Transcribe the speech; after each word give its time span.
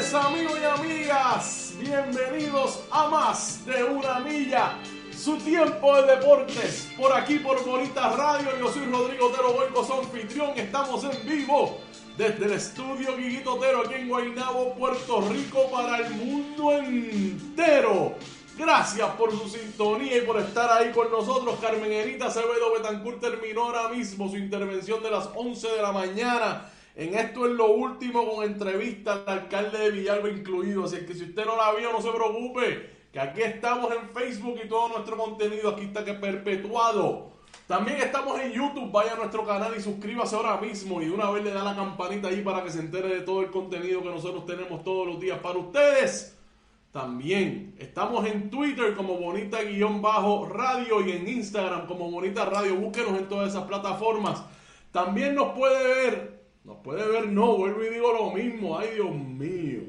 amigos 0.00 0.58
y 0.58 0.64
amigas, 0.64 1.74
bienvenidos 1.78 2.80
a 2.90 3.08
más 3.08 3.66
de 3.66 3.84
una 3.84 4.18
milla. 4.20 4.78
Su 5.14 5.36
tiempo 5.36 5.94
de 6.00 6.16
deportes, 6.16 6.88
por 6.96 7.12
aquí 7.12 7.38
por 7.38 7.62
Bonita 7.66 8.08
Radio. 8.16 8.48
Yo 8.58 8.72
soy 8.72 8.86
Rodrigo 8.86 9.26
Otero 9.26 9.52
Boico, 9.52 9.84
su 9.84 9.92
anfitrión. 9.92 10.52
Estamos 10.56 11.04
en 11.04 11.28
vivo 11.28 11.80
desde 12.16 12.46
el 12.46 12.52
estudio 12.52 13.14
Guiguito 13.14 13.56
Otero 13.56 13.82
aquí 13.82 13.94
en 13.96 14.08
Guaynabo, 14.08 14.74
Puerto 14.74 15.20
Rico, 15.20 15.70
para 15.70 15.98
el 15.98 16.10
mundo 16.14 16.72
entero. 16.72 18.14
Gracias 18.56 19.08
por 19.16 19.32
su 19.32 19.50
sintonía 19.50 20.16
y 20.16 20.22
por 20.22 20.38
estar 20.38 20.70
ahí 20.78 20.92
con 20.92 21.10
nosotros. 21.10 21.58
Carmen 21.60 21.92
Erita 21.92 22.28
Acevedo 22.28 22.72
Betancourt 22.74 23.20
terminó 23.20 23.64
ahora 23.64 23.90
mismo 23.90 24.30
su 24.30 24.38
intervención 24.38 25.02
de 25.02 25.10
las 25.10 25.28
11 25.34 25.68
de 25.68 25.82
la 25.82 25.92
mañana. 25.92 26.70
En 26.96 27.14
esto 27.14 27.46
es 27.46 27.52
lo 27.52 27.70
último 27.72 28.28
con 28.28 28.44
entrevista 28.44 29.12
al 29.12 29.40
alcalde 29.40 29.78
de 29.78 29.90
Villalba 29.90 30.28
incluido. 30.28 30.84
Así 30.84 31.06
que 31.06 31.14
si 31.14 31.24
usted 31.24 31.44
no 31.44 31.56
la 31.56 31.72
vio, 31.72 31.92
no 31.92 32.00
se 32.00 32.10
preocupe. 32.10 32.90
Que 33.12 33.20
aquí 33.20 33.42
estamos 33.42 33.90
en 33.92 34.08
Facebook 34.10 34.58
y 34.64 34.68
todo 34.68 34.88
nuestro 34.88 35.16
contenido 35.16 35.70
aquí 35.70 35.84
está 35.84 36.04
que 36.04 36.14
perpetuado. 36.14 37.30
También 37.66 37.98
estamos 37.98 38.40
en 38.40 38.52
YouTube. 38.52 38.90
Vaya 38.90 39.12
a 39.12 39.16
nuestro 39.16 39.44
canal 39.46 39.72
y 39.76 39.80
suscríbase 39.80 40.34
ahora 40.36 40.56
mismo. 40.58 41.00
Y 41.00 41.06
de 41.06 41.12
una 41.12 41.30
vez 41.30 41.44
le 41.44 41.52
da 41.52 41.62
la 41.62 41.76
campanita 41.76 42.28
ahí 42.28 42.42
para 42.42 42.62
que 42.62 42.70
se 42.70 42.80
entere 42.80 43.08
de 43.08 43.20
todo 43.20 43.42
el 43.42 43.50
contenido 43.50 44.02
que 44.02 44.08
nosotros 44.08 44.44
tenemos 44.46 44.82
todos 44.82 45.06
los 45.06 45.20
días 45.20 45.38
para 45.38 45.58
ustedes. 45.58 46.36
También 46.92 47.76
estamos 47.78 48.26
en 48.26 48.50
Twitter 48.50 48.96
como 48.96 49.16
Bonita-Radio 49.18 51.06
y 51.06 51.12
en 51.12 51.28
Instagram 51.28 51.86
como 51.86 52.10
Bonita 52.10 52.44
Radio. 52.44 52.74
Búsquenos 52.74 53.16
en 53.16 53.28
todas 53.28 53.50
esas 53.50 53.62
plataformas. 53.64 54.42
También 54.90 55.36
nos 55.36 55.52
puede 55.56 55.84
ver, 55.84 56.39
nos 56.64 56.76
puede 56.78 57.06
ver, 57.08 57.28
no, 57.28 57.56
vuelvo 57.56 57.82
y 57.82 57.88
digo 57.88 58.12
lo 58.12 58.30
mismo. 58.30 58.78
Ay, 58.78 58.90
Dios 58.94 59.14
mío. 59.14 59.80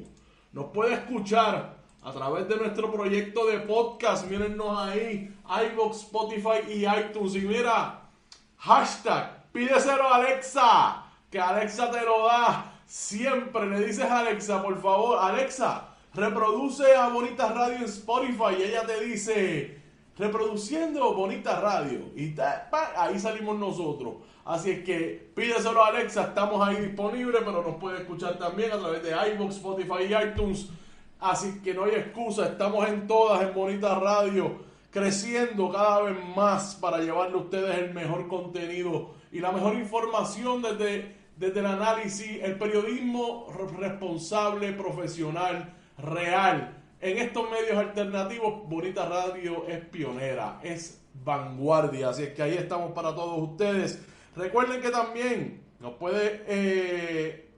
Nos 0.51 0.65
puede 0.67 0.93
escuchar 0.93 1.77
a 2.01 2.11
través 2.11 2.47
de 2.47 2.55
nuestro 2.55 2.91
proyecto 2.91 3.45
de 3.47 3.59
podcast. 3.59 4.27
Mírennos 4.27 4.79
ahí, 4.79 5.33
iVoox, 5.45 5.97
Spotify 5.97 6.69
y 6.69 6.85
iTunes. 6.85 7.35
Y 7.35 7.41
mira, 7.41 8.09
hashtag, 8.57 9.51
pídeselo 9.51 10.07
a 10.07 10.15
Alexa, 10.15 11.05
que 11.29 11.39
Alexa 11.39 11.91
te 11.91 12.01
lo 12.05 12.25
da. 12.25 12.79
Siempre 12.85 13.67
le 13.67 13.85
dices 13.85 14.05
a 14.05 14.19
Alexa, 14.19 14.61
por 14.61 14.81
favor, 14.81 15.17
Alexa 15.19 15.91
reproduce 16.13 16.93
a 16.95 17.09
Bonita 17.09 17.51
Radio 17.53 17.77
en 17.77 17.83
Spotify 17.83 18.55
y 18.59 18.63
ella 18.63 18.85
te 18.85 19.03
dice, 19.03 19.81
reproduciendo 20.17 21.13
Bonita 21.13 21.59
Radio. 21.59 22.11
Y 22.15 22.35
ahí 22.97 23.19
salimos 23.19 23.57
nosotros. 23.57 24.15
Así 24.51 24.69
es 24.69 24.83
que 24.83 25.31
pídeselo 25.33 25.81
a 25.81 25.87
Alexa, 25.87 26.23
estamos 26.23 26.67
ahí 26.67 26.75
disponibles, 26.75 27.41
pero 27.45 27.63
nos 27.63 27.77
puede 27.77 27.99
escuchar 27.99 28.37
también 28.37 28.73
a 28.73 28.79
través 28.79 29.01
de 29.01 29.11
iVoox, 29.11 29.55
Spotify 29.55 30.03
y 30.09 30.13
iTunes. 30.13 30.67
Así 31.21 31.61
que 31.63 31.73
no 31.73 31.85
hay 31.85 31.91
excusa, 31.91 32.47
estamos 32.47 32.85
en 32.89 33.07
todas 33.07 33.43
en 33.43 33.53
Bonita 33.53 33.97
Radio, 33.97 34.57
creciendo 34.89 35.71
cada 35.71 36.01
vez 36.01 36.17
más 36.35 36.75
para 36.75 36.97
llevarle 36.97 37.35
a 37.35 37.37
ustedes 37.37 37.77
el 37.77 37.93
mejor 37.93 38.27
contenido 38.27 39.11
y 39.31 39.39
la 39.39 39.53
mejor 39.53 39.75
información 39.75 40.61
desde, 40.61 41.15
desde 41.37 41.61
el 41.61 41.67
análisis, 41.67 42.43
el 42.43 42.57
periodismo 42.57 43.47
responsable, 43.79 44.73
profesional 44.73 45.73
real. 45.97 46.77
En 46.99 47.19
estos 47.19 47.49
medios 47.49 47.77
alternativos, 47.77 48.67
Bonita 48.67 49.07
Radio 49.07 49.65
es 49.69 49.79
pionera, 49.85 50.59
es 50.61 51.01
vanguardia. 51.23 52.09
Así 52.09 52.23
es 52.23 52.33
que 52.33 52.43
ahí 52.43 52.55
estamos 52.55 52.91
para 52.91 53.15
todos 53.15 53.49
ustedes. 53.49 54.10
Recuerden 54.35 54.81
que 54.81 54.89
también 54.89 55.61
nos 55.79 55.93
puede, 55.95 56.43
eh, 56.47 57.49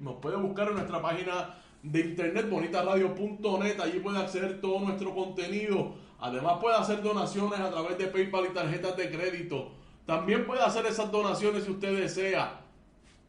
nos 0.00 0.16
puede 0.16 0.36
buscar 0.36 0.68
en 0.68 0.74
nuestra 0.74 1.00
página 1.00 1.54
de 1.82 2.00
internet 2.00 2.50
bonitaradio.net. 2.50 3.80
Allí 3.80 4.00
puede 4.00 4.18
acceder 4.18 4.60
todo 4.60 4.80
nuestro 4.80 5.14
contenido. 5.14 5.94
Además 6.18 6.54
puede 6.60 6.76
hacer 6.76 7.02
donaciones 7.02 7.60
a 7.60 7.70
través 7.70 7.98
de 7.98 8.06
PayPal 8.06 8.46
y 8.46 8.54
tarjetas 8.54 8.96
de 8.96 9.10
crédito. 9.10 9.70
También 10.06 10.46
puede 10.46 10.62
hacer 10.62 10.86
esas 10.86 11.10
donaciones 11.12 11.64
si 11.64 11.70
usted 11.70 12.00
desea 12.00 12.60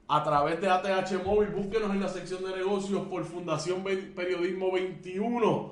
a 0.07 0.24
través 0.24 0.62
de 0.62 0.69
ATH 0.69 1.24
Móvil. 1.24 1.50
Búsquenos 1.50 1.91
en 1.91 2.00
la 2.00 2.07
sección 2.07 2.44
de 2.44 2.56
negocios 2.56 3.06
por 3.07 3.24
Fundación 3.25 3.84
Periodismo 3.84 4.72
21. 4.72 5.72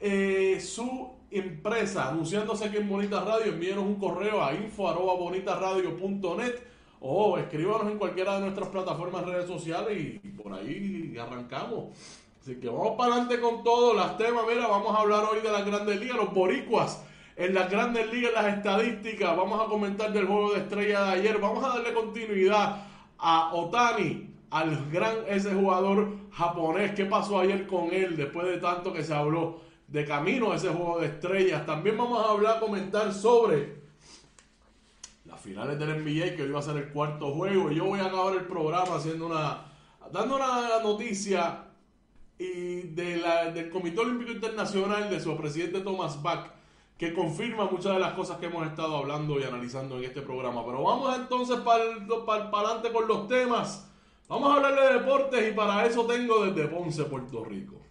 eh, 0.01 0.59
su 0.61 1.11
empresa 1.31 2.09
anunciándose 2.09 2.65
aquí 2.65 2.79
en 2.79 2.89
Bonita 2.89 3.23
Radio, 3.23 3.53
envíenos 3.53 3.85
un 3.85 3.97
correo 3.97 4.43
a 4.43 4.55
info.bonitaradio.net 4.55 6.55
o 7.01 7.37
escríbanos 7.39 7.93
en 7.93 7.99
cualquiera 7.99 8.35
de 8.35 8.41
nuestras 8.41 8.69
plataformas 8.69 9.25
redes 9.25 9.47
sociales 9.47 9.97
y, 9.99 10.19
por 10.31 10.53
ahí 10.53 11.17
arrancamos. 11.21 11.95
Así 12.41 12.57
que 12.57 12.69
vamos 12.69 12.97
para 12.97 13.15
adelante 13.15 13.41
con 13.41 13.63
todos 13.63 13.95
los 13.95 14.17
temas. 14.17 14.45
Mira, 14.49 14.67
vamos 14.67 14.95
a 14.97 15.01
hablar 15.01 15.25
hoy 15.31 15.41
de 15.41 15.53
las 15.53 15.65
grandes 15.65 16.01
ligas, 16.01 16.17
los 16.17 16.33
boricuas 16.33 17.05
en 17.37 17.55
las 17.55 17.71
grandes 17.71 18.11
ligas, 18.13 18.33
las 18.33 18.57
estadísticas. 18.57 19.37
Vamos 19.37 19.61
a 19.61 19.69
comentar 19.69 20.13
del 20.13 20.27
juego 20.27 20.53
de 20.53 20.61
estrella 20.61 21.03
de 21.05 21.11
ayer. 21.13 21.39
Vamos 21.39 21.63
a 21.65 21.69
darle 21.69 21.93
continuidad 21.93 22.85
a 23.19 23.55
Otani, 23.55 24.35
al 24.51 24.91
gran 24.91 25.17
ese 25.29 25.55
jugador 25.55 26.13
japonés. 26.33 26.93
¿Qué 26.93 27.05
pasó 27.05 27.41
ayer 27.41 27.67
con 27.67 27.93
él 27.93 28.17
después 28.17 28.47
de 28.47 28.59
tanto 28.59 28.93
que 28.93 29.05
se 29.05 29.15
habló? 29.15 29.71
de 29.91 30.05
camino 30.05 30.53
a 30.53 30.57
ese 30.57 30.69
juego 30.69 31.01
de 31.01 31.09
estrellas. 31.09 31.67
También 31.67 31.99
vamos 31.99 32.25
a 32.25 32.31
hablar, 32.31 32.61
comentar 32.61 33.13
sobre 33.13 33.81
las 35.25 35.41
finales 35.41 35.79
del 35.79 36.05
NBA, 36.05 36.37
que 36.37 36.43
hoy 36.45 36.51
va 36.51 36.61
a 36.61 36.63
ser 36.63 36.77
el 36.77 36.89
cuarto 36.91 37.33
juego. 37.33 37.71
Y 37.71 37.77
yo 37.77 37.87
voy 37.87 38.01
a 38.01 38.07
acabar 38.07 38.35
el 38.35 38.45
programa 38.45 38.97
haciendo 38.97 39.27
una, 39.27 39.65
dando 40.13 40.37
una 40.37 40.81
noticia 40.83 41.65
y 42.41 42.81
de 42.95 43.19
la, 43.19 43.51
del 43.51 43.69
Comité 43.69 44.01
Olímpico 44.01 44.33
Internacional, 44.33 45.11
de 45.11 45.21
su 45.21 45.37
presidente 45.37 45.81
Thomas 45.81 46.23
Bach, 46.23 46.51
que 46.97 47.13
confirma 47.13 47.71
muchas 47.71 47.93
de 47.93 48.01
las 48.01 48.15
cosas 48.15 48.39
que 48.39 48.47
hemos 48.47 48.67
estado 48.67 48.97
hablando 48.97 49.39
y 49.39 49.45
analizando 49.45 49.99
en 49.99 50.05
este 50.05 50.23
programa. 50.23 50.65
Pero 50.65 50.83
vamos 50.83 51.15
entonces 51.19 51.59
para 51.59 51.85
adelante 51.85 52.93
con 52.93 53.07
los 53.07 53.29
temas. 53.29 53.93
Vamos 54.27 54.51
a 54.51 54.55
hablar 54.57 54.75
de 54.75 54.99
deportes 55.01 55.51
y 55.51 55.55
para 55.55 55.85
eso 55.85 56.07
tengo 56.07 56.47
desde 56.47 56.69
Ponce, 56.69 57.05
Puerto 57.05 57.45
Rico. 57.45 57.83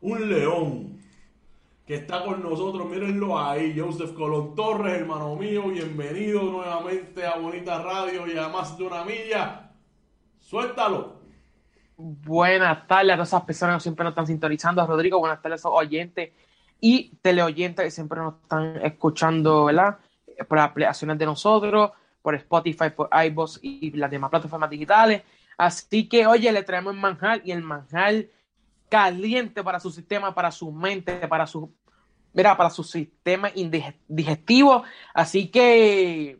Un 0.00 0.28
león 0.28 1.00
que 1.84 1.96
está 1.96 2.24
con 2.24 2.40
nosotros. 2.40 2.88
Mírenlo 2.88 3.36
ahí, 3.36 3.76
Joseph 3.76 4.12
Colón 4.12 4.54
Torres, 4.54 5.00
hermano 5.00 5.34
mío. 5.34 5.62
Bienvenido 5.70 6.44
nuevamente 6.44 7.26
a 7.26 7.36
Bonita 7.36 7.82
Radio 7.82 8.32
y 8.32 8.38
a 8.38 8.48
Más 8.48 8.78
de 8.78 8.84
una 8.84 9.04
Milla. 9.04 9.72
Suéltalo. 10.38 11.17
Buenas 12.00 12.86
tardes 12.86 13.10
a 13.10 13.16
todas 13.16 13.28
esas 13.28 13.42
personas 13.42 13.78
que 13.78 13.80
siempre 13.80 14.04
nos 14.04 14.12
están 14.12 14.28
sintonizando. 14.28 14.86
Rodrigo, 14.86 15.18
buenas 15.18 15.42
tardes 15.42 15.64
a 15.64 15.68
los 15.68 15.78
oyentes 15.78 16.30
y 16.80 17.10
teleoyentes 17.20 17.84
que 17.84 17.90
siempre 17.90 18.20
nos 18.20 18.34
están 18.40 18.80
escuchando, 18.84 19.64
¿verdad? 19.64 19.98
Por 20.46 20.58
las 20.58 20.70
aplicaciones 20.70 21.18
de 21.18 21.26
nosotros, 21.26 21.90
por 22.22 22.36
Spotify, 22.36 22.90
por 22.94 23.10
iVoox 23.12 23.58
y 23.62 23.90
las 23.96 24.12
demás 24.12 24.30
plataformas 24.30 24.70
digitales. 24.70 25.24
Así 25.56 26.08
que, 26.08 26.24
oye, 26.28 26.52
le 26.52 26.62
traemos 26.62 26.94
el 26.94 27.00
manjar 27.00 27.42
y 27.44 27.50
el 27.50 27.62
manjar 27.62 28.26
caliente 28.88 29.64
para 29.64 29.80
su 29.80 29.90
sistema, 29.90 30.32
para 30.32 30.52
su 30.52 30.70
mente, 30.70 31.26
para 31.26 31.48
su 31.48 31.74
mira, 32.32 32.56
para 32.56 32.70
su 32.70 32.84
sistema 32.84 33.50
digestivo. 34.06 34.84
Así 35.12 35.48
que 35.48 36.38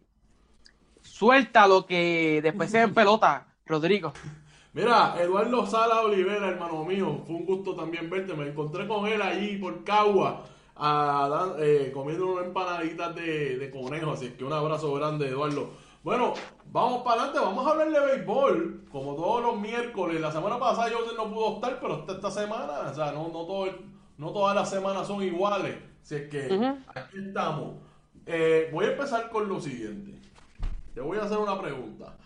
suelta 1.03 1.67
lo 1.67 1.85
que 1.85 2.39
después 2.45 2.71
se 2.71 2.81
en 2.81 2.95
pelota, 2.95 3.49
Rodrigo. 3.67 4.13
Mira, 4.79 5.17
Eduardo 5.21 5.67
Sala 5.67 6.03
Olivera, 6.03 6.51
hermano 6.51 6.85
mío, 6.85 7.23
fue 7.27 7.35
un 7.35 7.45
gusto 7.45 7.75
también 7.75 8.09
verte. 8.09 8.33
Me 8.35 8.47
encontré 8.47 8.87
con 8.87 9.09
él 9.09 9.21
ahí 9.21 9.57
por 9.57 9.83
Cagua, 9.83 10.45
eh, 11.59 11.91
comiendo 11.93 12.29
unas 12.29 12.47
empanaditas 12.47 13.13
de, 13.13 13.59
de 13.59 13.71
conejo. 13.73 14.13
Así 14.13 14.31
que 14.39 14.45
un 14.45 14.53
abrazo 14.53 14.95
grande, 14.95 15.31
Eduardo. 15.31 15.71
Bueno, 16.05 16.33
vamos 16.71 17.03
para 17.03 17.23
adelante, 17.23 17.41
vamos 17.41 17.67
a 17.67 17.71
hablar 17.71 17.91
de 17.91 18.07
béisbol, 18.07 18.85
como 18.93 19.17
todos 19.17 19.43
los 19.43 19.61
miércoles. 19.61 20.21
La 20.21 20.31
semana 20.31 20.61
pasada 20.61 20.89
yo 20.91 21.13
no 21.17 21.29
pudo 21.29 21.55
estar, 21.57 21.81
pero 21.81 22.07
esta, 22.09 22.31
semana, 22.31 22.89
o 22.89 22.95
sea, 22.95 23.11
no, 23.11 23.25
no, 23.33 23.47
todo, 23.47 23.67
no 24.17 24.31
todas 24.31 24.55
las 24.55 24.71
semanas 24.71 25.09
son 25.09 25.25
iguales. 25.25 25.77
Así 26.05 26.15
es 26.15 26.31
que 26.31 26.73
aquí 26.95 27.19
estamos. 27.19 27.79
Eh, 28.27 28.71
voy 28.73 28.85
a 28.85 28.93
empezar 28.93 29.29
con 29.29 29.49
lo 29.49 29.61
siguiente. 29.61 30.21
Te 30.95 31.01
voy 31.01 31.19
a 31.19 31.25
hacer 31.25 31.39
una 31.39 31.61
pregunta. 31.61 32.17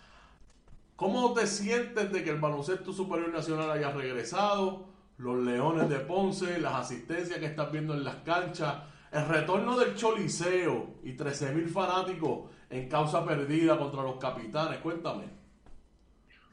¿Cómo 1.03 1.33
te 1.33 1.49
sientes 1.49 2.13
de 2.13 2.23
que 2.23 2.31
el 2.31 2.39
baloncesto 2.39 2.93
superior 2.93 3.33
nacional 3.33 3.73
haya 3.73 3.91
regresado? 3.91 4.87
Los 5.17 5.37
Leones 5.45 5.89
de 5.89 5.99
Ponce, 5.99 6.61
las 6.61 6.75
asistencias 6.75 7.41
que 7.41 7.47
estás 7.47 7.73
viendo 7.73 7.93
en 7.93 8.05
las 8.05 8.15
canchas, 8.19 8.85
el 9.11 9.27
retorno 9.27 9.77
del 9.77 9.97
Choliseo 9.97 11.01
y 11.03 11.17
13.000 11.17 11.67
fanáticos 11.71 12.51
en 12.71 12.89
causa 12.89 13.27
perdida 13.27 13.77
contra 13.77 14.05
los 14.05 14.15
capitanes. 14.19 14.79
Cuéntame. 14.79 15.25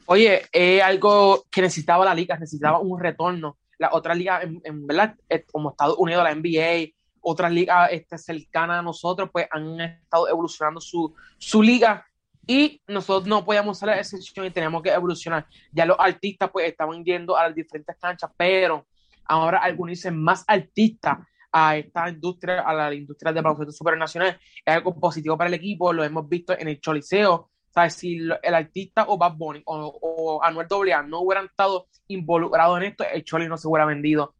Oye, 0.08 0.42
es 0.52 0.82
algo 0.82 1.46
que 1.52 1.62
necesitaba 1.62 2.04
la 2.04 2.16
liga, 2.16 2.36
necesitaba 2.40 2.80
un 2.80 3.00
retorno. 3.00 3.60
La 3.78 3.92
otra 3.94 4.16
liga, 4.16 4.42
verdad, 4.64 5.16
como 5.52 5.70
Estados 5.70 5.98
Unidos, 6.00 6.24
la 6.24 6.34
NBA, 6.34 6.96
otras 7.22 7.52
ligas 7.52 7.90
este, 7.92 8.18
cercanas 8.18 8.80
a 8.80 8.82
nosotros, 8.82 9.30
pues 9.32 9.46
han 9.52 9.80
estado 9.80 10.28
evolucionando 10.28 10.82
su, 10.82 11.14
su 11.38 11.62
liga 11.62 12.09
y 12.50 12.82
nosotros 12.88 13.28
no 13.28 13.46
podíamos 13.46 13.78
ser 13.78 13.90
la 13.90 14.00
excepción 14.00 14.48
y 14.48 14.50
teníamos 14.50 14.82
que 14.82 14.90
evolucionar. 14.90 15.46
Ya 15.72 15.86
los 15.86 15.98
artistas 16.00 16.50
pues 16.52 16.68
estaban 16.68 17.06
yendo 17.06 17.38
a 17.38 17.44
las 17.44 17.54
diferentes 17.54 17.96
canchas, 18.02 18.32
pero 18.36 18.88
ahora 19.26 19.60
algunos 19.60 19.92
dicen 19.92 20.20
más 20.20 20.46
artistas 20.48 21.20
a 21.52 21.78
esta 21.78 22.10
industria, 22.10 22.62
a 22.62 22.74
la 22.74 22.92
industria 22.92 23.32
del 23.32 23.44
baloncesto 23.44 23.72
supernacional, 23.72 24.40
es 24.66 24.74
algo 24.74 25.00
positivo 25.00 25.38
para 25.38 25.48
el 25.48 25.54
equipo, 25.54 25.94
lo 25.94 26.04
hemos 26.04 26.28
visto 26.28 26.58
en 26.58 26.70
el 26.70 26.82
Choliseo, 26.82 27.52
¿sabes? 27.70 27.94
Si 27.94 28.18
el 28.18 28.56
artista 28.56 29.06
o 29.08 29.16
Bad 29.20 29.36
Bunny 29.36 29.62
o, 29.66 30.40
Anuel 30.44 30.66
AA 30.72 31.04
no 31.04 31.20
hubieran 31.22 31.46
estado 31.46 31.86
involucrados 32.08 32.80
en 32.80 32.86
esto, 32.86 33.04
el 33.14 33.24
Choli 33.24 33.48
no 33.48 33.58
se 33.58 33.68
hubiera 33.68 33.86
vendido 33.86 34.34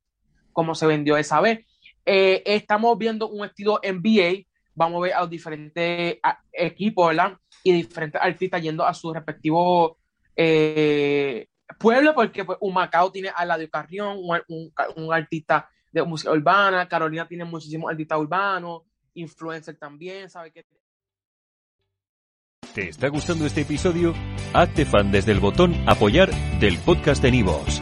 como 0.52 0.74
se 0.74 0.88
vendió 0.88 1.16
esa 1.16 1.42
vez. 1.42 1.64
Eh, 2.08 2.42
estamos 2.44 2.98
viendo 2.98 3.30
un 3.30 3.46
estilo 3.46 3.80
NBA, 3.84 4.49
vamos 4.80 5.00
a 5.00 5.04
ver 5.04 5.14
a 5.14 5.22
los 5.22 5.30
diferentes 5.30 6.20
equipos, 6.54 7.10
¿verdad? 7.10 7.38
Y 7.64 7.74
diferentes 7.74 8.22
artistas 8.22 8.62
yendo 8.62 8.86
a 8.86 8.94
su 8.94 9.14
respectivo 9.14 9.98
eh, 10.36 11.48
pueblo, 11.78 12.16
porque 12.16 12.46
pues, 12.46 12.58
Humacao 12.62 13.12
tiene 13.12 13.30
a 13.36 13.46
Ladio 13.46 13.70
Carrión, 13.70 14.18
un, 14.18 14.72
un 14.96 15.14
artista 15.14 15.70
de 15.92 16.02
música 16.04 16.32
urbana, 16.32 16.88
Carolina 16.88 17.28
tiene 17.28 17.44
muchísimos 17.44 17.92
artistas 17.92 18.20
urbanos, 18.20 18.84
influencers 19.16 19.78
también, 19.78 20.30
¿sabe 20.30 20.52
qué? 20.52 20.66
¿Te 22.74 22.88
está 22.88 23.10
gustando 23.10 23.46
este 23.46 23.62
episodio? 23.62 24.14
Hazte 24.54 24.86
fan 24.86 25.12
desde 25.12 25.34
el 25.34 25.42
botón 25.42 25.76
apoyar 25.88 26.32
del 26.60 26.78
podcast 26.78 27.22
de 27.22 27.32
Nivos. 27.32 27.82